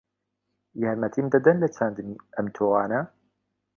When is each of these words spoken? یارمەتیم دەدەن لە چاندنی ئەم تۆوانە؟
یارمەتیم 0.83 1.27
دەدەن 1.33 1.57
لە 1.63 1.67
چاندنی 1.75 2.15
ئەم 2.35 2.47
تۆوانە؟ 2.55 3.01